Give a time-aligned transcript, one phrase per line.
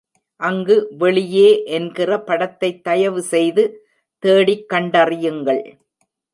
[0.35, 3.87] அங்கு வெளியே என்கிற படத்தைத் தயவுசெய்து
[4.19, 5.77] தேடிக் கண்டறியுங்கள்.